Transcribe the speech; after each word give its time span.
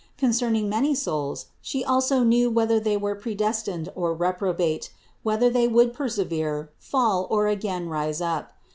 Concern 0.17 0.55
ing 0.55 0.67
many 0.67 0.95
souls 0.95 1.45
She 1.61 1.85
also 1.85 2.23
knew 2.23 2.49
whether 2.49 2.79
they 2.79 2.97
were 2.97 3.13
pre 3.13 3.35
destined 3.35 3.89
or 3.93 4.15
reprobate, 4.15 4.91
whether 5.21 5.47
they 5.47 5.67
would 5.67 5.93
persevere, 5.93 6.71
fall, 6.79 7.27
or 7.29 7.45
again 7.45 7.87
rise 7.87 8.19
up. 8.19 8.51